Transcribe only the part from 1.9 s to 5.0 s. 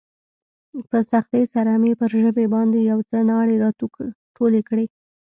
پر ژبې باندې يو څه ناړې راټولې کړې.